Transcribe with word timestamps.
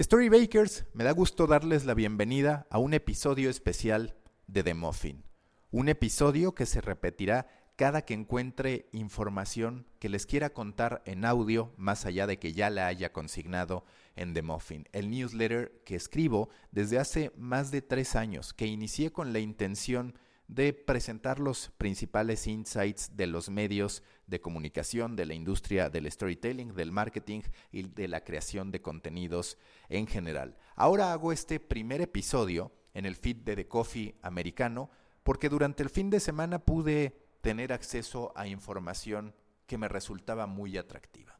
Storybakers, 0.00 0.86
me 0.94 1.04
da 1.04 1.12
gusto 1.12 1.46
darles 1.46 1.84
la 1.84 1.92
bienvenida 1.92 2.66
a 2.70 2.78
un 2.78 2.94
episodio 2.94 3.50
especial 3.50 4.14
de 4.46 4.62
The 4.62 4.72
Muffin. 4.72 5.24
Un 5.72 5.90
episodio 5.90 6.54
que 6.54 6.64
se 6.64 6.80
repetirá 6.80 7.48
cada 7.76 8.06
que 8.06 8.14
encuentre 8.14 8.88
información 8.92 9.86
que 9.98 10.08
les 10.08 10.24
quiera 10.24 10.54
contar 10.54 11.02
en 11.04 11.26
audio, 11.26 11.74
más 11.76 12.06
allá 12.06 12.26
de 12.26 12.38
que 12.38 12.54
ya 12.54 12.70
la 12.70 12.86
haya 12.86 13.12
consignado 13.12 13.84
en 14.16 14.32
The 14.32 14.40
Muffin, 14.40 14.88
el 14.92 15.10
newsletter 15.10 15.82
que 15.84 15.96
escribo 15.96 16.48
desde 16.70 16.98
hace 16.98 17.30
más 17.36 17.70
de 17.70 17.82
tres 17.82 18.16
años, 18.16 18.54
que 18.54 18.64
inicié 18.64 19.12
con 19.12 19.34
la 19.34 19.40
intención 19.40 20.14
de 20.48 20.72
presentar 20.72 21.40
los 21.40 21.72
principales 21.76 22.46
insights 22.46 23.18
de 23.18 23.26
los 23.26 23.50
medios 23.50 24.02
de 24.30 24.40
comunicación, 24.40 25.16
de 25.16 25.26
la 25.26 25.34
industria 25.34 25.90
del 25.90 26.10
storytelling, 26.10 26.72
del 26.74 26.92
marketing 26.92 27.42
y 27.72 27.82
de 27.82 28.08
la 28.08 28.22
creación 28.22 28.70
de 28.70 28.80
contenidos 28.80 29.58
en 29.88 30.06
general. 30.06 30.56
Ahora 30.76 31.12
hago 31.12 31.32
este 31.32 31.60
primer 31.60 32.00
episodio 32.00 32.72
en 32.94 33.06
el 33.06 33.16
feed 33.16 33.38
de 33.38 33.56
The 33.56 33.68
Coffee 33.68 34.14
americano 34.22 34.90
porque 35.24 35.48
durante 35.48 35.82
el 35.82 35.90
fin 35.90 36.08
de 36.08 36.20
semana 36.20 36.60
pude 36.60 37.26
tener 37.42 37.72
acceso 37.72 38.32
a 38.36 38.46
información 38.46 39.34
que 39.66 39.78
me 39.78 39.88
resultaba 39.88 40.46
muy 40.46 40.78
atractiva. 40.78 41.38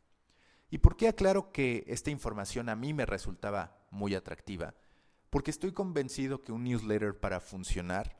¿Y 0.68 0.78
por 0.78 0.96
qué 0.96 1.08
aclaro 1.08 1.52
que 1.52 1.84
esta 1.86 2.10
información 2.10 2.68
a 2.68 2.76
mí 2.76 2.92
me 2.92 3.06
resultaba 3.06 3.78
muy 3.90 4.14
atractiva? 4.14 4.74
Porque 5.30 5.50
estoy 5.50 5.72
convencido 5.72 6.42
que 6.42 6.52
un 6.52 6.64
newsletter 6.64 7.18
para 7.18 7.40
funcionar 7.40 8.16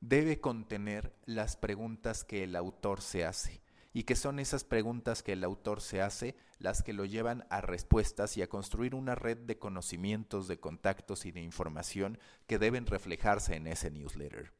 debe 0.00 0.40
contener 0.40 1.14
las 1.24 1.56
preguntas 1.56 2.24
que 2.24 2.44
el 2.44 2.56
autor 2.56 3.00
se 3.00 3.24
hace 3.24 3.65
y 3.96 4.04
que 4.04 4.14
son 4.14 4.40
esas 4.40 4.62
preguntas 4.62 5.22
que 5.22 5.32
el 5.32 5.42
autor 5.42 5.80
se 5.80 6.02
hace 6.02 6.36
las 6.58 6.82
que 6.82 6.92
lo 6.92 7.06
llevan 7.06 7.46
a 7.48 7.62
respuestas 7.62 8.36
y 8.36 8.42
a 8.42 8.46
construir 8.46 8.94
una 8.94 9.14
red 9.14 9.38
de 9.38 9.58
conocimientos, 9.58 10.48
de 10.48 10.60
contactos 10.60 11.24
y 11.24 11.32
de 11.32 11.40
información 11.40 12.18
que 12.46 12.58
deben 12.58 12.84
reflejarse 12.84 13.56
en 13.56 13.66
ese 13.66 13.90
newsletter. 13.90 14.52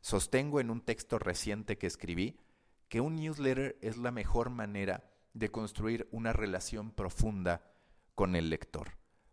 Sostengo 0.00 0.60
en 0.60 0.70
un 0.70 0.80
texto 0.80 1.18
reciente 1.18 1.76
que 1.76 1.86
escribí 1.86 2.40
que 2.88 3.02
un 3.02 3.16
newsletter 3.16 3.76
es 3.82 3.98
la 3.98 4.12
mejor 4.12 4.48
manera 4.48 5.04
de 5.34 5.50
construir 5.50 6.08
una 6.10 6.32
relación 6.32 6.90
profunda 6.90 7.70
con 8.14 8.34
el 8.34 8.48
lector. 8.48 8.92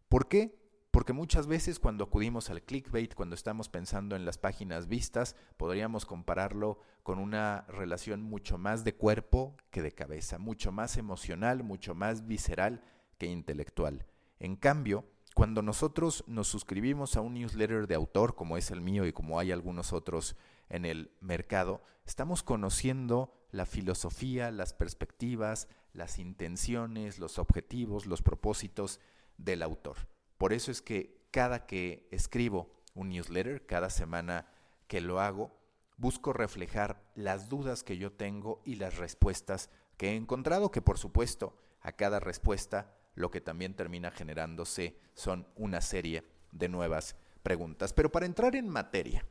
¿Por 0.09 0.27
qué? 0.27 0.59
Porque 0.97 1.13
muchas 1.13 1.45
veces 1.45 1.77
cuando 1.77 2.05
acudimos 2.05 2.49
al 2.49 2.63
clickbait, 2.63 3.13
cuando 3.13 3.35
estamos 3.35 3.69
pensando 3.69 4.15
en 4.15 4.25
las 4.25 4.39
páginas 4.39 4.87
vistas, 4.87 5.35
podríamos 5.55 6.07
compararlo 6.07 6.79
con 7.03 7.19
una 7.19 7.65
relación 7.67 8.23
mucho 8.23 8.57
más 8.57 8.83
de 8.83 8.95
cuerpo 8.95 9.55
que 9.69 9.83
de 9.83 9.91
cabeza, 9.91 10.39
mucho 10.39 10.71
más 10.71 10.97
emocional, 10.97 11.61
mucho 11.61 11.93
más 11.93 12.25
visceral 12.25 12.81
que 13.19 13.27
intelectual. 13.27 14.07
En 14.39 14.55
cambio, 14.55 15.05
cuando 15.35 15.61
nosotros 15.61 16.23
nos 16.25 16.47
suscribimos 16.47 17.15
a 17.15 17.21
un 17.21 17.35
newsletter 17.35 17.85
de 17.85 17.93
autor, 17.93 18.33
como 18.33 18.57
es 18.57 18.71
el 18.71 18.81
mío 18.81 19.05
y 19.05 19.13
como 19.13 19.39
hay 19.39 19.51
algunos 19.51 19.93
otros 19.93 20.35
en 20.67 20.83
el 20.83 21.11
mercado, 21.21 21.83
estamos 22.07 22.41
conociendo 22.41 23.31
la 23.51 23.67
filosofía, 23.67 24.49
las 24.49 24.73
perspectivas, 24.73 25.67
las 25.93 26.17
intenciones, 26.17 27.19
los 27.19 27.37
objetivos, 27.37 28.07
los 28.07 28.23
propósitos 28.23 28.99
del 29.37 29.61
autor. 29.61 29.97
Por 30.37 30.53
eso 30.53 30.71
es 30.71 30.81
que 30.81 31.17
cada 31.31 31.65
que 31.65 32.07
escribo 32.11 32.71
un 32.93 33.09
newsletter, 33.09 33.65
cada 33.65 33.89
semana 33.89 34.47
que 34.87 35.01
lo 35.01 35.19
hago, 35.19 35.57
busco 35.97 36.33
reflejar 36.33 37.01
las 37.15 37.49
dudas 37.49 37.83
que 37.83 37.97
yo 37.97 38.11
tengo 38.11 38.61
y 38.65 38.75
las 38.75 38.97
respuestas 38.97 39.69
que 39.97 40.09
he 40.09 40.15
encontrado, 40.15 40.71
que 40.71 40.81
por 40.81 40.97
supuesto 40.97 41.57
a 41.81 41.91
cada 41.91 42.19
respuesta 42.19 42.95
lo 43.15 43.31
que 43.31 43.41
también 43.41 43.75
termina 43.75 44.11
generándose 44.11 44.99
son 45.15 45.47
una 45.55 45.81
serie 45.81 46.23
de 46.51 46.69
nuevas 46.69 47.15
preguntas. 47.41 47.93
Pero 47.93 48.11
para 48.11 48.27
entrar 48.27 48.55
en 48.55 48.69
materia, 48.69 49.25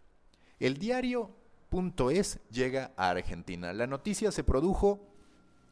el 0.59 0.79
diario.es 0.79 2.41
llega 2.51 2.93
a 2.97 3.11
Argentina. 3.11 3.73
La 3.73 3.87
noticia 3.87 4.33
se 4.33 4.43
produjo 4.43 5.07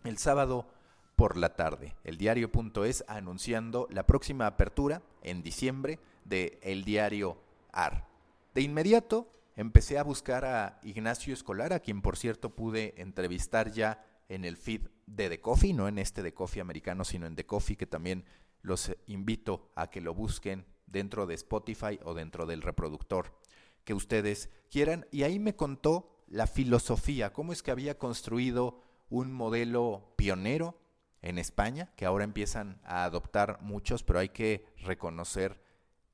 el 0.05 0.19
sábado 0.19 0.69
por 1.17 1.37
la 1.37 1.57
tarde. 1.57 1.95
El 2.05 2.19
diario.es 2.19 3.05
anunciando 3.09 3.87
la 3.91 4.07
próxima 4.07 4.47
apertura 4.47 5.03
en 5.23 5.43
diciembre 5.43 5.99
de 6.25 6.59
El 6.63 6.85
Diario 6.85 7.39
AR. 7.73 8.07
De 8.55 8.63
inmediato 8.63 9.31
empecé 9.57 9.99
a 9.99 10.05
buscar 10.05 10.45
a 10.45 10.81
Ignacio 10.83 11.33
Escolar, 11.33 11.73
a 11.73 11.81
quien 11.81 12.03
por 12.03 12.17
cierto 12.17 12.51
pude 12.51 12.95
entrevistar 12.97 13.73
ya 13.73 14.05
en 14.29 14.45
el 14.45 14.57
feed 14.57 14.83
de 15.07 15.29
The 15.29 15.41
Coffee, 15.41 15.75
no 15.75 15.89
en 15.89 15.99
este 15.99 16.23
The 16.23 16.35
Coffee 16.35 16.61
americano, 16.61 17.05
sino 17.05 17.27
en 17.27 17.37
The 17.37 17.47
Coffee, 17.47 17.77
que 17.77 17.87
también 17.87 18.25
los 18.63 18.93
invito 19.07 19.71
a 19.75 19.91
que 19.91 20.01
lo 20.01 20.15
busquen 20.15 20.65
dentro 20.87 21.27
de 21.27 21.35
Spotify 21.35 21.99
o 22.05 22.15
dentro 22.15 22.47
del 22.47 22.63
reproductor 22.63 23.35
que 23.85 23.95
ustedes 23.95 24.51
quieran. 24.71 25.07
Y 25.11 25.23
ahí 25.23 25.39
me 25.39 25.55
contó 25.55 26.09
la 26.29 26.47
filosofía, 26.47 27.33
cómo 27.33 27.53
es 27.53 27.63
que 27.63 27.71
había 27.71 27.99
construido 27.99 28.81
un 29.11 29.33
modelo 29.33 30.15
pionero 30.17 30.79
en 31.25 31.39
España, 31.39 31.91
que 31.97 32.05
ahora 32.05 32.23
empiezan 32.23 32.79
a 32.85 33.05
adoptar 33.05 33.59
muchos, 33.63 34.05
pero 34.05 34.19
hay 34.19 34.29
que 34.29 34.67
reconocer 34.77 35.59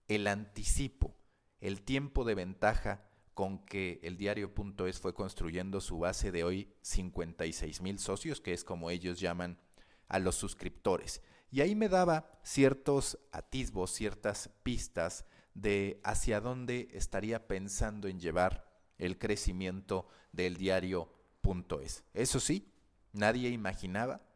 el 0.07 0.29
anticipo, 0.29 1.17
el 1.61 1.83
tiempo 1.83 2.25
de 2.25 2.37
ventaja 2.37 3.03
con 3.35 3.59
que 3.67 3.99
el 4.05 4.17
diario.es 4.17 5.01
fue 5.01 5.13
construyendo 5.13 5.81
su 5.81 5.99
base 5.99 6.31
de 6.31 6.45
hoy 6.45 6.73
56 6.83 7.81
mil 7.81 7.99
socios, 7.99 8.41
que 8.41 8.53
es 8.53 8.63
como 8.63 8.89
ellos 8.89 9.19
llaman 9.19 9.59
a 10.07 10.21
los 10.21 10.37
suscriptores. 10.37 11.23
Y 11.51 11.61
ahí 11.61 11.75
me 11.75 11.89
daba 11.89 12.31
ciertos 12.45 13.19
atisbos, 13.33 13.91
ciertas 13.91 14.51
pistas 14.63 15.25
de 15.55 16.01
hacia 16.05 16.41
dónde 16.41 16.89
estaría 16.93 17.49
pensando 17.49 18.07
en 18.07 18.21
llevar 18.21 18.65
el 18.97 19.19
crecimiento 19.19 20.07
del 20.31 20.57
diario.es. 20.57 22.05
Eso 22.15 22.39
sí, 22.39 22.73
nadie 23.13 23.49
imaginaba 23.49 24.30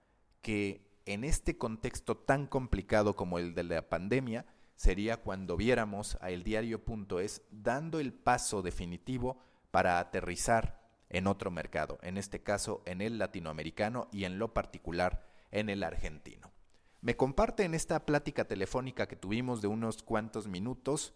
que 0.44 0.84
en 1.06 1.24
este 1.24 1.56
contexto 1.56 2.18
tan 2.18 2.46
complicado 2.46 3.16
como 3.16 3.38
el 3.38 3.54
de 3.54 3.64
la 3.64 3.88
pandemia, 3.88 4.44
sería 4.76 5.16
cuando 5.16 5.56
viéramos 5.56 6.18
a 6.20 6.30
eldiario.es 6.30 7.42
dando 7.50 7.98
el 7.98 8.12
paso 8.12 8.60
definitivo 8.60 9.38
para 9.70 9.98
aterrizar 9.98 10.84
en 11.08 11.28
otro 11.28 11.50
mercado, 11.50 11.98
en 12.02 12.18
este 12.18 12.42
caso 12.42 12.82
en 12.84 13.00
el 13.00 13.18
latinoamericano 13.18 14.06
y 14.12 14.24
en 14.24 14.38
lo 14.38 14.52
particular 14.52 15.26
en 15.50 15.70
el 15.70 15.82
argentino. 15.82 16.52
Me 17.00 17.16
comparte 17.16 17.64
en 17.64 17.72
esta 17.72 18.04
plática 18.04 18.44
telefónica 18.44 19.08
que 19.08 19.16
tuvimos 19.16 19.62
de 19.62 19.68
unos 19.68 20.02
cuantos 20.02 20.46
minutos 20.46 21.14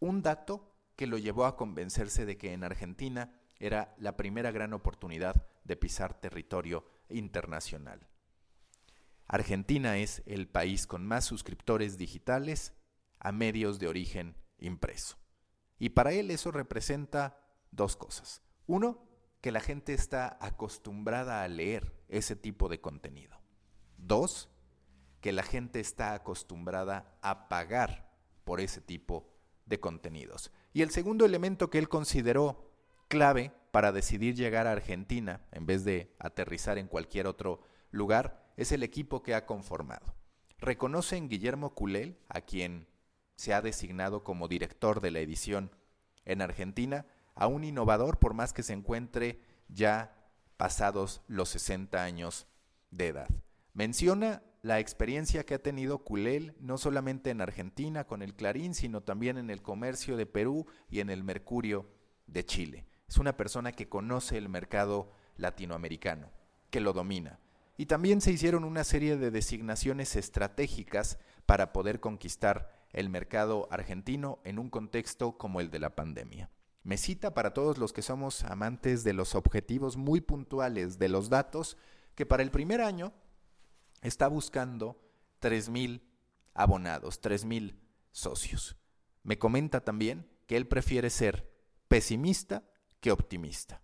un 0.00 0.20
dato 0.20 0.70
que 0.96 1.06
lo 1.06 1.16
llevó 1.16 1.46
a 1.46 1.56
convencerse 1.56 2.26
de 2.26 2.36
que 2.36 2.52
en 2.52 2.62
Argentina 2.62 3.32
era 3.58 3.94
la 3.96 4.18
primera 4.18 4.50
gran 4.50 4.74
oportunidad 4.74 5.46
de 5.64 5.76
pisar 5.76 6.12
territorio 6.20 6.84
internacional. 7.08 8.09
Argentina 9.32 9.96
es 9.96 10.24
el 10.26 10.48
país 10.48 10.88
con 10.88 11.06
más 11.06 11.24
suscriptores 11.24 11.96
digitales 11.96 12.74
a 13.20 13.30
medios 13.30 13.78
de 13.78 13.86
origen 13.86 14.34
impreso. 14.58 15.18
Y 15.78 15.90
para 15.90 16.10
él 16.10 16.32
eso 16.32 16.50
representa 16.50 17.38
dos 17.70 17.94
cosas. 17.94 18.42
Uno, 18.66 19.06
que 19.40 19.52
la 19.52 19.60
gente 19.60 19.94
está 19.94 20.36
acostumbrada 20.40 21.44
a 21.44 21.48
leer 21.48 21.94
ese 22.08 22.34
tipo 22.34 22.68
de 22.68 22.80
contenido. 22.80 23.40
Dos, 23.98 24.50
que 25.20 25.30
la 25.30 25.44
gente 25.44 25.78
está 25.78 26.12
acostumbrada 26.14 27.16
a 27.22 27.48
pagar 27.48 28.10
por 28.42 28.60
ese 28.60 28.80
tipo 28.80 29.32
de 29.64 29.78
contenidos. 29.78 30.50
Y 30.72 30.82
el 30.82 30.90
segundo 30.90 31.24
elemento 31.24 31.70
que 31.70 31.78
él 31.78 31.88
consideró 31.88 32.72
clave 33.06 33.52
para 33.70 33.92
decidir 33.92 34.34
llegar 34.34 34.66
a 34.66 34.72
Argentina 34.72 35.46
en 35.52 35.66
vez 35.66 35.84
de 35.84 36.16
aterrizar 36.18 36.78
en 36.78 36.88
cualquier 36.88 37.28
otro 37.28 37.62
lugar 37.90 38.52
es 38.56 38.72
el 38.72 38.82
equipo 38.82 39.22
que 39.22 39.34
ha 39.34 39.46
conformado. 39.46 40.14
Reconoce 40.58 41.16
en 41.16 41.28
Guillermo 41.28 41.74
Culel, 41.74 42.18
a 42.28 42.42
quien 42.42 42.86
se 43.36 43.54
ha 43.54 43.62
designado 43.62 44.22
como 44.22 44.48
director 44.48 45.00
de 45.00 45.10
la 45.10 45.20
edición 45.20 45.70
en 46.26 46.42
Argentina, 46.42 47.06
a 47.34 47.46
un 47.46 47.64
innovador 47.64 48.18
por 48.18 48.34
más 48.34 48.52
que 48.52 48.62
se 48.62 48.74
encuentre 48.74 49.40
ya 49.68 50.14
pasados 50.58 51.22
los 51.26 51.48
60 51.48 52.02
años 52.02 52.46
de 52.90 53.08
edad. 53.08 53.28
Menciona 53.72 54.42
la 54.60 54.78
experiencia 54.78 55.46
que 55.46 55.54
ha 55.54 55.62
tenido 55.62 56.04
Culel 56.04 56.54
no 56.60 56.76
solamente 56.76 57.30
en 57.30 57.40
Argentina 57.40 58.06
con 58.06 58.20
el 58.20 58.34
Clarín, 58.34 58.74
sino 58.74 59.02
también 59.02 59.38
en 59.38 59.48
el 59.48 59.62
comercio 59.62 60.18
de 60.18 60.26
Perú 60.26 60.66
y 60.90 61.00
en 61.00 61.08
el 61.08 61.24
Mercurio 61.24 61.88
de 62.26 62.44
Chile. 62.44 62.84
Es 63.08 63.16
una 63.16 63.38
persona 63.38 63.72
que 63.72 63.88
conoce 63.88 64.36
el 64.36 64.50
mercado 64.50 65.12
latinoamericano, 65.36 66.30
que 66.68 66.80
lo 66.80 66.92
domina 66.92 67.40
y 67.80 67.86
también 67.86 68.20
se 68.20 68.30
hicieron 68.30 68.64
una 68.64 68.84
serie 68.84 69.16
de 69.16 69.30
designaciones 69.30 70.14
estratégicas 70.14 71.18
para 71.46 71.72
poder 71.72 71.98
conquistar 71.98 72.86
el 72.92 73.08
mercado 73.08 73.68
argentino 73.70 74.38
en 74.44 74.58
un 74.58 74.68
contexto 74.68 75.38
como 75.38 75.62
el 75.62 75.70
de 75.70 75.78
la 75.78 75.96
pandemia. 75.96 76.50
Me 76.82 76.98
cita 76.98 77.32
para 77.32 77.54
todos 77.54 77.78
los 77.78 77.94
que 77.94 78.02
somos 78.02 78.44
amantes 78.44 79.02
de 79.02 79.14
los 79.14 79.34
objetivos 79.34 79.96
muy 79.96 80.20
puntuales 80.20 80.98
de 80.98 81.08
los 81.08 81.30
datos, 81.30 81.78
que 82.16 82.26
para 82.26 82.42
el 82.42 82.50
primer 82.50 82.82
año 82.82 83.14
está 84.02 84.28
buscando 84.28 85.00
3.000 85.40 86.02
abonados, 86.52 87.22
3 87.22 87.46
mil 87.46 87.80
socios. 88.12 88.76
Me 89.22 89.38
comenta 89.38 89.80
también 89.82 90.28
que 90.46 90.58
él 90.58 90.68
prefiere 90.68 91.08
ser 91.08 91.50
pesimista 91.88 92.62
que 93.00 93.10
optimista. 93.10 93.80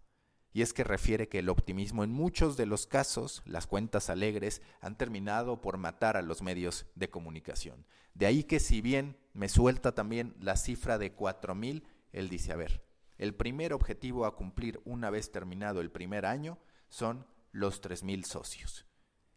Y 0.56 0.62
es 0.62 0.73
que 0.73 0.85
refiere 0.85 1.29
que 1.29 1.41
el 1.41 1.50
optimismo 1.50 2.03
en 2.03 2.11
muchos 2.11 2.56
de 2.56 2.64
los 2.64 2.87
casos, 2.87 3.43
las 3.44 3.67
cuentas 3.67 4.08
alegres, 4.08 4.62
han 4.81 4.97
terminado 4.97 5.61
por 5.61 5.76
matar 5.76 6.17
a 6.17 6.23
los 6.23 6.41
medios 6.41 6.87
de 6.94 7.11
comunicación. 7.11 7.85
De 8.14 8.25
ahí 8.25 8.43
que 8.43 8.58
si 8.58 8.81
bien 8.81 9.19
me 9.35 9.50
suelta 9.50 9.94
también 9.94 10.35
la 10.41 10.56
cifra 10.56 10.97
de 10.97 11.14
4.000, 11.14 11.82
él 12.11 12.31
dice, 12.31 12.53
a 12.53 12.56
ver, 12.56 12.82
el 13.19 13.35
primer 13.35 13.75
objetivo 13.75 14.25
a 14.25 14.35
cumplir 14.35 14.81
una 14.87 15.11
vez 15.11 15.31
terminado 15.31 15.82
el 15.82 15.91
primer 15.91 16.25
año 16.25 16.59
son 16.88 17.26
los 17.52 17.82
3.000 17.82 18.25
socios. 18.25 18.87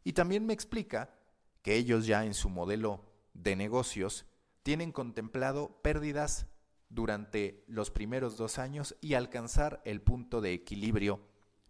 Y 0.06 0.14
también 0.14 0.46
me 0.46 0.54
explica 0.54 1.14
que 1.64 1.76
ellos 1.76 2.06
ya 2.06 2.24
en 2.24 2.34
su 2.34 2.48
modelo 2.48 3.04
de 3.34 3.58
negocios 3.58 4.26
tienen 4.64 4.94
contemplado 4.94 5.82
pérdidas 5.82 6.48
durante 6.90 7.64
los 7.68 7.92
primeros 7.92 8.38
dos 8.38 8.60
años 8.60 8.96
y 9.00 9.14
alcanzar 9.14 9.82
el 9.86 10.02
punto 10.02 10.42
de 10.42 10.54
equilibrio 10.54 11.22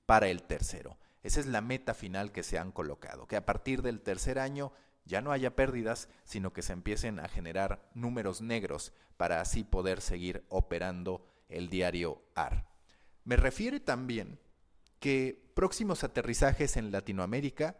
para 0.05 0.29
el 0.29 0.43
tercero. 0.43 0.97
Esa 1.21 1.39
es 1.41 1.45
la 1.45 1.61
meta 1.61 1.93
final 1.93 2.31
que 2.31 2.43
se 2.43 2.57
han 2.57 2.71
colocado, 2.71 3.27
que 3.27 3.35
a 3.35 3.45
partir 3.45 3.81
del 3.81 4.01
tercer 4.01 4.39
año 4.39 4.71
ya 5.05 5.21
no 5.21 5.31
haya 5.31 5.55
pérdidas, 5.55 6.07
sino 6.23 6.53
que 6.53 6.61
se 6.61 6.73
empiecen 6.73 7.19
a 7.19 7.27
generar 7.27 7.89
números 7.93 8.41
negros 8.41 8.93
para 9.17 9.41
así 9.41 9.63
poder 9.63 10.01
seguir 10.01 10.45
operando 10.49 11.25
el 11.49 11.69
diario 11.69 12.21
AR. 12.35 12.65
Me 13.25 13.35
refiere 13.35 13.79
también 13.79 14.39
que 14.99 15.51
próximos 15.55 16.03
aterrizajes 16.03 16.77
en 16.77 16.91
Latinoamérica 16.91 17.77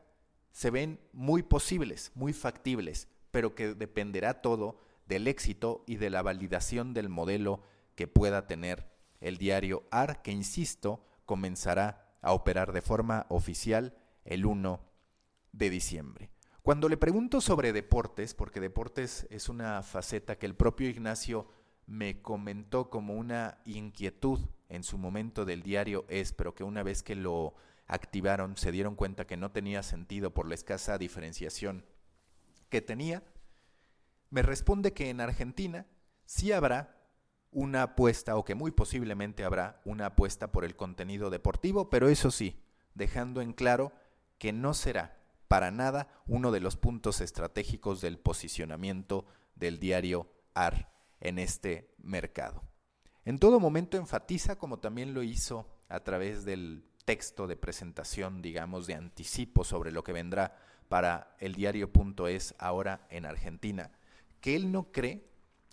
se 0.52 0.72
ven 0.72 1.00
muy 1.14 1.44
posibles, 1.44 2.12
muy 2.16 2.34
factibles, 2.34 3.08
pero 3.32 3.56
que 3.56 3.76
dependerá 3.76 4.42
todo 4.42 4.80
del 5.10 5.28
éxito 5.28 5.84
y 5.88 5.98
de 5.98 6.10
la 6.10 6.22
validación 6.22 6.94
del 6.94 7.10
modelo 7.10 7.64
que 7.96 8.08
pueda 8.08 8.48
tener 8.48 8.88
el 9.20 9.38
diario 9.38 9.84
AR, 9.92 10.22
que 10.22 10.32
insisto, 10.32 11.04
comenzará 11.26 12.16
a 12.22 12.32
operar 12.32 12.72
de 12.72 12.82
forma 12.82 13.26
oficial 13.30 13.98
el 14.24 14.46
1 14.46 14.80
de 15.52 15.70
diciembre. 15.70 16.30
Cuando 16.62 16.88
le 16.88 16.98
pregunto 16.98 17.42
sobre 17.42 17.74
deportes, 17.74 18.36
porque 18.36 18.60
deportes 18.60 19.28
es 19.32 19.50
una 19.50 19.82
faceta 19.82 20.38
que 20.38 20.46
el 20.46 20.56
propio 20.56 20.88
Ignacio 20.88 21.48
me 21.88 22.22
comentó 22.22 22.92
como 22.92 23.16
una 23.16 23.58
inquietud 23.66 24.40
en 24.70 24.84
su 24.84 25.00
momento 25.00 25.44
del 25.44 25.64
diario 25.64 26.06
Es, 26.08 26.34
pero 26.34 26.54
que 26.54 26.64
una 26.64 26.84
vez 26.84 27.02
que 27.02 27.16
lo 27.16 27.56
activaron 27.88 28.56
se 28.56 28.72
dieron 28.72 28.96
cuenta 28.96 29.26
que 29.26 29.38
no 29.38 29.50
tenía 29.50 29.82
sentido 29.82 30.32
por 30.36 30.48
la 30.48 30.54
escasa 30.54 31.00
diferenciación 31.00 31.84
que 32.70 32.82
tenía, 32.82 33.24
me 34.30 34.42
responde 34.42 34.94
que 34.94 35.10
en 35.10 35.22
Argentina 35.22 35.86
sí 36.26 36.52
habrá 36.52 36.96
una 37.52 37.84
apuesta 37.84 38.38
o 38.38 38.46
que 38.46 38.56
muy 38.56 38.72
posiblemente 38.72 39.44
habrá 39.44 39.82
una 39.86 40.08
apuesta 40.08 40.52
por 40.52 40.64
el 40.64 40.76
contenido 40.76 41.30
deportivo, 41.30 41.90
pero 41.90 42.10
eso 42.10 42.32
sí, 42.32 42.62
dejando 42.94 43.42
en 43.42 43.54
claro 43.54 43.92
que 44.38 44.54
no 44.54 44.74
será 44.74 45.18
para 45.48 45.72
nada 45.72 46.08
uno 46.28 46.52
de 46.52 46.60
los 46.60 46.78
puntos 46.78 47.22
estratégicos 47.22 48.02
del 48.02 48.20
posicionamiento 48.20 49.26
del 49.56 49.80
diario 49.80 50.32
AR 50.54 50.92
en 51.20 51.40
este 51.40 51.94
mercado. 51.98 52.64
En 53.26 53.40
todo 53.40 53.60
momento 53.60 53.98
enfatiza, 53.98 54.58
como 54.58 54.80
también 54.80 55.14
lo 55.14 55.24
hizo 55.24 55.68
a 55.90 56.02
través 56.02 56.46
del 56.46 56.86
texto 57.06 57.48
de 57.48 57.58
presentación, 57.58 58.42
digamos, 58.42 58.86
de 58.86 58.94
anticipo 58.94 59.64
sobre 59.64 59.92
lo 59.92 60.04
que 60.04 60.14
vendrá 60.14 60.56
para 60.88 61.36
el 61.40 61.56
diario.es 61.56 62.56
ahora 62.60 63.08
en 63.10 63.26
Argentina, 63.26 63.92
que 64.42 64.56
él 64.56 64.72
no 64.72 64.92
cree 64.92 65.30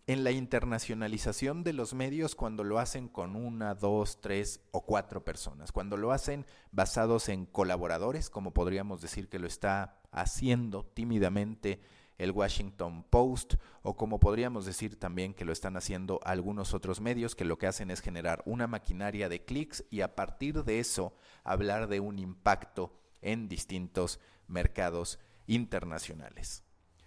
en 0.06 0.22
la 0.22 0.30
internacionalización 0.30 1.64
de 1.64 1.72
los 1.72 1.92
medios 1.92 2.36
cuando 2.36 2.62
lo 2.62 2.78
hacen 2.78 3.08
con 3.08 3.34
una, 3.34 3.74
dos, 3.74 4.20
tres 4.20 4.60
o 4.70 4.84
cuatro 4.84 5.24
personas, 5.24 5.72
cuando 5.72 5.96
lo 5.96 6.12
hacen 6.12 6.46
basados 6.70 7.28
en 7.28 7.44
colaboradores, 7.44 8.30
como 8.30 8.52
podríamos 8.52 9.00
decir 9.00 9.28
que 9.28 9.40
lo 9.40 9.48
está 9.48 10.00
haciendo 10.12 10.84
tímidamente 10.84 11.80
el 12.18 12.30
Washington 12.30 13.04
Post, 13.10 13.54
o 13.82 13.96
como 13.96 14.20
podríamos 14.20 14.64
decir 14.64 14.98
también 14.98 15.34
que 15.34 15.44
lo 15.44 15.52
están 15.52 15.76
haciendo 15.76 16.20
algunos 16.24 16.72
otros 16.72 17.00
medios 17.00 17.34
que 17.34 17.44
lo 17.44 17.58
que 17.58 17.66
hacen 17.66 17.90
es 17.90 18.00
generar 18.00 18.42
una 18.46 18.66
maquinaria 18.66 19.28
de 19.28 19.44
clics 19.44 19.84
y 19.90 20.00
a 20.00 20.14
partir 20.14 20.64
de 20.64 20.78
eso 20.78 21.14
hablar 21.44 21.88
de 21.88 22.00
un 22.00 22.18
impacto 22.18 22.96
en 23.20 23.48
distintos 23.48 24.20
mercados 24.46 25.18
internacionales. 25.46 26.65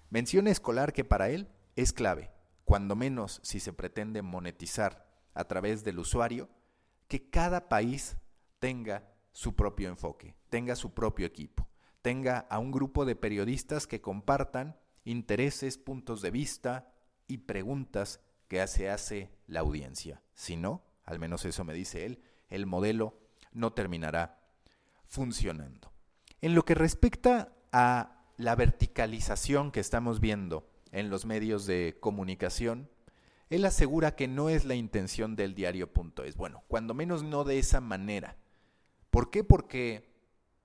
Menciona 0.10 0.50
escolar 0.50 0.94
que 0.94 1.04
para 1.04 1.30
él 1.30 1.48
es 1.76 1.94
clave, 1.94 2.32
cuando 2.66 2.96
menos 2.96 3.40
si 3.44 3.60
se 3.60 3.74
pretende 3.74 4.22
monetizar 4.22 5.08
a 5.34 5.46
través 5.46 5.84
del 5.84 6.00
usuario, 6.00 6.50
que 7.08 7.30
cada 7.30 7.70
país 7.70 8.18
tenga 8.60 9.12
su 9.32 9.56
propio 9.56 9.90
enfoque, 9.90 10.36
tenga 10.50 10.76
su 10.76 10.94
propio 10.94 11.26
equipo, 11.26 11.68
tenga 12.02 12.40
a 12.40 12.60
un 12.60 12.72
grupo 12.72 13.06
de 13.06 13.16
periodistas 13.16 13.88
que 13.88 14.02
compartan 14.02 14.78
intereses, 15.04 15.78
puntos 15.78 16.22
de 16.22 16.32
vista 16.32 16.92
y 17.28 17.40
preguntas 17.40 18.20
que 18.48 18.66
se 18.68 18.90
hace 18.90 19.32
la 19.48 19.62
audiencia. 19.62 20.22
Si 20.34 20.56
no, 20.56 20.84
al 21.06 21.20
menos 21.20 21.46
eso 21.46 21.64
me 21.64 21.74
dice 21.74 22.06
él, 22.06 22.22
el 22.50 22.66
modelo 22.66 23.20
no 23.52 23.74
terminará 23.74 24.42
funcionando. 25.06 25.92
En 26.42 26.56
lo 26.56 26.66
que 26.66 26.76
respecta 26.76 27.54
a 27.72 28.19
la 28.40 28.56
verticalización 28.56 29.70
que 29.70 29.82
estamos 29.82 30.22
viendo 30.22 30.66
en 30.94 31.10
los 31.10 31.26
medios 31.26 31.66
de 31.66 31.98
comunicación, 32.00 32.90
él 33.50 33.66
asegura 33.66 34.16
que 34.16 34.30
no 34.30 34.48
es 34.48 34.64
la 34.64 34.76
intención 34.76 35.36
del 35.36 35.56
diario.es. 35.56 36.38
Bueno, 36.38 36.64
cuando 36.70 36.94
menos 36.94 37.22
no 37.22 37.44
de 37.44 37.60
esa 37.60 37.82
manera. 37.82 38.38
¿Por 39.10 39.30
qué? 39.30 39.44
Porque 39.44 40.10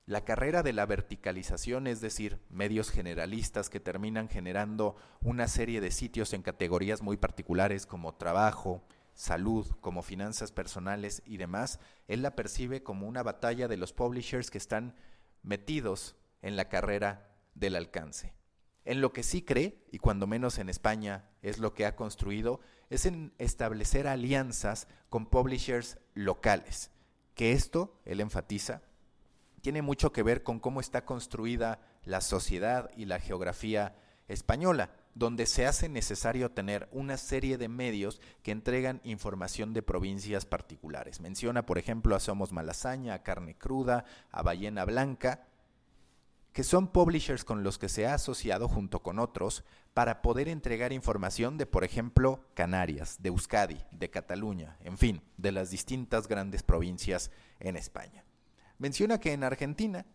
la 0.06 0.24
carrera 0.24 0.62
de 0.62 0.72
la 0.72 0.86
verticalización, 0.86 1.88
es 1.88 2.00
decir, 2.00 2.38
medios 2.48 2.90
generalistas 2.90 3.68
que 3.70 3.80
terminan 3.80 4.28
generando 4.28 4.94
una 5.20 5.48
serie 5.48 5.80
de 5.80 5.90
sitios 5.90 6.32
en 6.32 6.42
categorías 6.42 7.02
muy 7.02 7.16
particulares 7.16 7.86
como 7.86 8.14
trabajo, 8.14 8.84
salud, 9.14 9.66
como 9.80 10.02
finanzas 10.02 10.52
personales 10.52 11.24
y 11.26 11.38
demás, 11.38 11.80
él 12.06 12.22
la 12.22 12.36
percibe 12.36 12.84
como 12.84 13.08
una 13.08 13.24
batalla 13.24 13.66
de 13.66 13.78
los 13.78 13.92
publishers 13.92 14.52
que 14.52 14.58
están 14.58 14.94
metidos 15.42 16.14
en 16.40 16.54
la 16.54 16.68
carrera 16.68 17.33
del 17.54 17.76
alcance. 17.76 18.34
En 18.84 19.00
lo 19.00 19.12
que 19.12 19.22
sí 19.22 19.42
cree, 19.42 19.82
y 19.90 19.98
cuando 19.98 20.26
menos 20.26 20.58
en 20.58 20.68
España 20.68 21.30
es 21.40 21.58
lo 21.58 21.72
que 21.72 21.86
ha 21.86 21.96
construido, 21.96 22.60
es 22.90 23.06
en 23.06 23.32
establecer 23.38 24.06
alianzas 24.06 24.88
con 25.08 25.26
publishers 25.26 25.98
locales, 26.14 26.90
que 27.34 27.52
esto, 27.52 27.98
él 28.04 28.20
enfatiza, 28.20 28.82
tiene 29.62 29.80
mucho 29.80 30.12
que 30.12 30.22
ver 30.22 30.42
con 30.42 30.60
cómo 30.60 30.80
está 30.80 31.06
construida 31.06 31.80
la 32.04 32.20
sociedad 32.20 32.90
y 32.94 33.06
la 33.06 33.18
geografía 33.18 33.96
española, 34.28 34.90
donde 35.14 35.46
se 35.46 35.64
hace 35.64 35.88
necesario 35.88 36.50
tener 36.50 36.88
una 36.92 37.16
serie 37.16 37.56
de 37.56 37.68
medios 37.68 38.20
que 38.42 38.50
entregan 38.50 39.00
información 39.04 39.72
de 39.72 39.82
provincias 39.82 40.44
particulares. 40.44 41.20
Menciona, 41.20 41.64
por 41.64 41.78
ejemplo, 41.78 42.14
a 42.14 42.20
Somos 42.20 42.52
Malasaña, 42.52 43.14
a 43.14 43.22
Carne 43.22 43.56
Cruda, 43.56 44.04
a 44.30 44.42
Ballena 44.42 44.84
Blanca, 44.84 45.46
que 46.54 46.62
son 46.62 46.86
publishers 46.86 47.44
con 47.44 47.64
los 47.64 47.78
que 47.78 47.88
se 47.88 48.06
ha 48.06 48.14
asociado 48.14 48.68
junto 48.68 49.02
con 49.02 49.18
otros 49.18 49.64
para 49.92 50.22
poder 50.22 50.48
entregar 50.48 50.92
información 50.92 51.58
de, 51.58 51.66
por 51.66 51.82
ejemplo, 51.82 52.44
Canarias, 52.54 53.16
de 53.20 53.30
Euskadi, 53.30 53.82
de 53.90 54.08
Cataluña, 54.08 54.78
en 54.84 54.96
fin, 54.96 55.20
de 55.36 55.50
las 55.50 55.72
distintas 55.72 56.28
grandes 56.28 56.62
provincias 56.62 57.32
en 57.58 57.76
España. 57.76 58.24
Menciona 58.78 59.18
que 59.18 59.32
en 59.32 59.42
Argentina, 59.42 60.06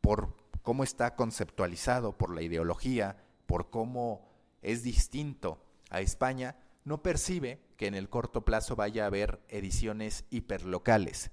por 0.00 0.34
cómo 0.62 0.84
está 0.84 1.16
conceptualizado, 1.16 2.16
por 2.16 2.34
la 2.34 2.40
ideología, 2.40 3.18
por 3.44 3.68
cómo 3.68 4.26
es 4.62 4.82
distinto 4.82 5.62
a 5.90 6.00
España, 6.00 6.56
no 6.84 7.02
percibe 7.02 7.60
que 7.76 7.88
en 7.88 7.94
el 7.94 8.08
corto 8.08 8.42
plazo 8.42 8.74
vaya 8.74 9.04
a 9.04 9.08
haber 9.08 9.42
ediciones 9.48 10.24
hiperlocales, 10.30 11.30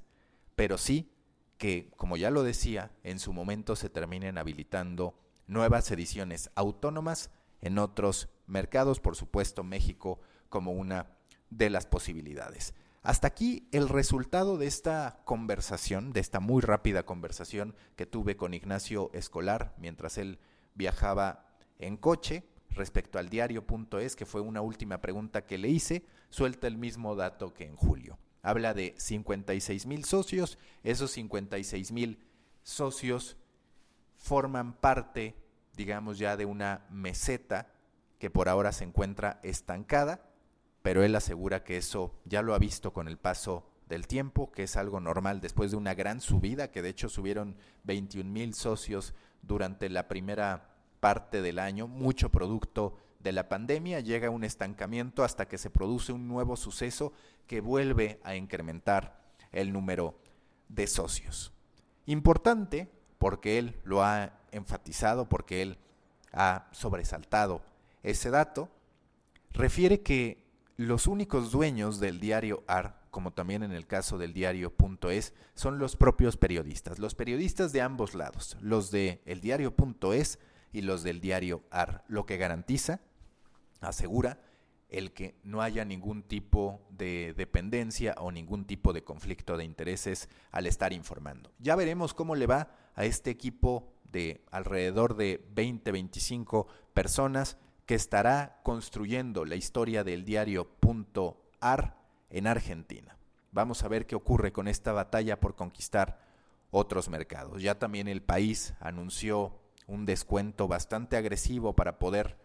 pero 0.58 0.78
sí 0.78 1.10
que, 1.62 1.92
como 1.96 2.18
ya 2.18 2.32
lo 2.32 2.42
decía, 2.42 2.92
en 3.04 3.20
su 3.20 3.34
momento 3.34 3.76
se 3.76 3.92
terminen 3.92 4.40
habilitando 4.40 5.14
nuevas 5.46 5.92
ediciones 5.92 6.50
autónomas 6.56 7.30
en 7.62 7.78
otros 7.78 8.30
mercados, 8.48 9.00
por 9.00 9.16
supuesto 9.16 9.64
México 9.64 10.20
como 10.50 10.72
una 10.72 11.12
de 11.52 11.70
las 11.70 11.86
posibilidades. 11.86 12.74
Hasta 13.04 13.28
aquí 13.28 13.68
el 13.72 13.90
resultado 13.90 14.58
de 14.58 14.66
esta 14.66 15.22
conversación, 15.24 16.14
de 16.14 16.22
esta 16.22 16.40
muy 16.40 16.64
rápida 16.64 17.04
conversación 17.04 17.76
que 17.96 18.08
tuve 18.08 18.36
con 18.36 18.56
Ignacio 18.56 19.12
Escolar 19.14 19.76
mientras 19.78 20.18
él 20.18 20.40
viajaba 20.74 21.46
en 21.78 21.96
coche 21.96 22.44
respecto 22.72 23.20
al 23.20 23.30
diario.es, 23.30 24.16
que 24.16 24.26
fue 24.26 24.42
una 24.42 24.62
última 24.62 25.00
pregunta 25.00 25.46
que 25.46 25.60
le 25.60 25.70
hice, 25.70 26.08
suelta 26.32 26.66
el 26.66 26.80
mismo 26.80 27.16
dato 27.16 27.54
que 27.54 27.66
en 27.66 27.76
julio 27.76 28.18
habla 28.42 28.74
de 28.74 28.96
56 28.98 29.86
mil 29.86 30.06
socios, 30.06 30.58
esos 30.84 31.12
56 31.12 31.92
mil 31.92 32.20
socios 32.64 33.38
forman 34.18 34.74
parte, 34.74 35.36
digamos 35.76 36.18
ya, 36.18 36.38
de 36.38 36.46
una 36.46 36.86
meseta 36.90 37.72
que 38.20 38.30
por 38.30 38.50
ahora 38.50 38.72
se 38.72 38.84
encuentra 38.84 39.40
estancada, 39.44 40.30
pero 40.82 41.04
él 41.04 41.16
asegura 41.16 41.64
que 41.64 41.78
eso 41.78 42.16
ya 42.26 42.42
lo 42.42 42.54
ha 42.54 42.60
visto 42.60 42.94
con 42.94 43.08
el 43.08 43.18
paso 43.18 43.68
del 43.90 44.08
tiempo, 44.08 44.52
que 44.52 44.64
es 44.64 44.78
algo 44.78 45.00
normal. 45.00 45.42
Después 45.42 45.72
de 45.72 45.78
una 45.78 45.94
gran 45.94 46.22
subida, 46.22 46.72
que 46.72 46.82
de 46.82 46.90
hecho 46.90 47.10
subieron 47.10 47.56
21 47.84 48.30
mil 48.30 48.54
socios 48.54 49.14
durante 49.42 49.90
la 49.90 50.08
primera 50.08 50.76
parte 51.00 51.42
del 51.42 51.60
año, 51.60 51.88
mucho 51.88 52.30
producto 52.30 52.98
de 53.24 53.32
la 53.32 53.50
pandemia, 53.50 54.00
llega 54.00 54.30
un 54.30 54.44
estancamiento 54.44 55.24
hasta 55.24 55.48
que 55.48 55.58
se 55.58 55.70
produce 55.70 56.12
un 56.12 56.28
nuevo 56.28 56.56
suceso 56.56 57.14
que 57.48 57.62
vuelve 57.62 58.20
a 58.24 58.36
incrementar 58.36 59.22
el 59.52 59.74
número 59.74 60.16
de 60.70 60.88
socios. 60.88 61.52
Importante 62.06 62.90
porque 63.18 63.58
él 63.60 63.80
lo 63.84 64.04
ha 64.04 64.34
enfatizado, 64.52 65.30
porque 65.30 65.62
él 65.62 65.78
ha 66.34 66.68
sobresaltado 66.72 67.62
ese 68.04 68.30
dato, 68.30 68.70
refiere 69.52 70.02
que 70.02 70.44
los 70.78 71.06
únicos 71.06 71.52
dueños 71.52 72.00
del 72.00 72.20
diario 72.20 72.64
AR, 72.68 73.00
como 73.12 73.32
también 73.32 73.62
en 73.62 73.72
el 73.74 73.86
caso 73.86 74.18
del 74.18 74.34
diario.es, 74.34 75.34
son 75.54 75.78
los 75.78 75.96
propios 75.96 76.38
periodistas, 76.38 76.98
los 76.98 77.14
periodistas 77.14 77.72
de 77.74 77.82
ambos 77.82 78.16
lados, 78.16 78.58
los 78.62 78.90
de 78.90 79.22
el 79.26 79.42
diario.es 79.42 80.40
y 80.74 80.82
los 80.82 81.04
del 81.04 81.20
diario 81.20 81.62
AR, 81.70 82.04
lo 82.08 82.26
que 82.26 82.38
garantiza, 82.38 83.02
asegura, 83.82 84.40
el 84.90 85.14
que 85.14 85.36
no 85.44 85.62
haya 85.62 85.86
ningún 85.86 86.24
tipo 86.24 86.82
de 86.90 87.34
dependencia 87.36 88.16
o 88.18 88.32
ningún 88.32 88.66
tipo 88.66 88.94
de 88.94 89.04
conflicto 89.04 89.58
de 89.58 89.64
intereses 89.64 90.30
al 90.52 90.68
estar 90.68 90.94
informando. 90.94 91.52
Ya 91.60 91.76
veremos 91.76 92.14
cómo 92.14 92.36
le 92.36 92.46
va 92.46 92.70
a 92.96 93.06
este 93.06 93.30
equipo 93.30 93.94
de 94.12 94.44
alrededor 94.52 95.16
de 95.16 95.42
20-25 95.56 96.68
personas 96.94 97.58
que 97.86 97.96
estará 97.96 98.60
construyendo 98.64 99.46
la 99.46 99.56
historia 99.56 100.04
del 100.04 100.26
diario.ar 100.26 101.98
en 102.30 102.48
Argentina. 102.48 103.18
Vamos 103.52 103.84
a 103.84 103.88
ver 103.88 104.06
qué 104.06 104.16
ocurre 104.16 104.52
con 104.52 104.68
esta 104.68 104.92
batalla 104.92 105.40
por 105.40 105.56
conquistar 105.56 106.20
otros 106.70 107.10
mercados. 107.10 107.62
Ya 107.62 107.80
también 107.80 108.08
el 108.08 108.22
país 108.22 108.74
anunció 108.80 109.60
un 109.88 110.06
descuento 110.06 110.68
bastante 110.68 111.18
agresivo 111.18 111.76
para 111.76 112.00
poder 112.00 112.38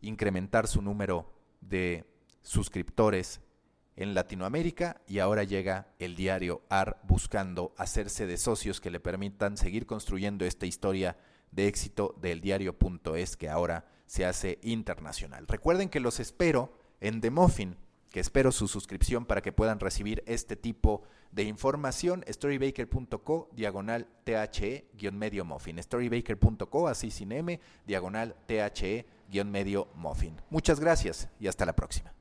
incrementar 0.00 0.66
su 0.66 0.82
número 0.82 1.32
de 1.60 2.04
suscriptores 2.42 3.40
en 3.96 4.14
Latinoamérica 4.14 5.00
y 5.08 5.18
ahora 5.18 5.42
llega 5.42 5.88
el 5.98 6.14
diario 6.14 6.62
AR 6.68 7.00
buscando 7.02 7.74
hacerse 7.76 8.26
de 8.26 8.36
socios 8.36 8.80
que 8.80 8.90
le 8.90 9.00
permitan 9.00 9.56
seguir 9.56 9.86
construyendo 9.86 10.44
esta 10.44 10.66
historia 10.66 11.16
de 11.50 11.66
éxito 11.66 12.14
del 12.20 12.40
diario.es 12.40 13.36
que 13.36 13.48
ahora 13.48 13.86
se 14.06 14.24
hace 14.24 14.58
internacional. 14.62 15.46
Recuerden 15.48 15.88
que 15.88 16.00
los 16.00 16.20
espero 16.20 16.72
en 17.00 17.20
The 17.20 17.30
Muffin, 17.30 17.76
que 18.10 18.20
espero 18.20 18.52
su 18.52 18.68
suscripción 18.68 19.26
para 19.26 19.42
que 19.42 19.52
puedan 19.52 19.80
recibir 19.80 20.22
este 20.26 20.56
tipo 20.56 21.02
de 21.32 21.42
información. 21.42 22.24
Storybaker.co, 22.28 23.50
diagonal 23.52 24.06
THE, 24.24 24.88
guion 24.94 25.18
medio 25.18 25.44
Muffin. 25.44 25.82
Storybaker.co, 25.82 26.88
así 26.88 27.10
sin 27.10 27.32
M, 27.32 27.60
diagonal 27.86 28.34
THE, 28.46 29.06
medio 29.50 29.88
Muffin. 29.94 30.40
Muchas 30.50 30.80
gracias 30.80 31.28
y 31.38 31.48
hasta 31.48 31.66
la 31.66 31.74
próxima. 31.74 32.12